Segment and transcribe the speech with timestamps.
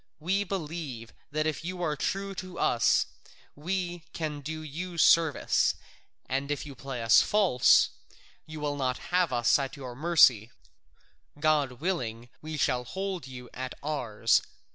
[0.19, 3.05] We believe that if you are true to us
[3.55, 5.75] we can do you service,
[6.25, 7.91] and if you play us false,
[8.47, 10.49] you will not have us at your mercy;
[11.39, 14.41] God willing, we shall hold you at ours.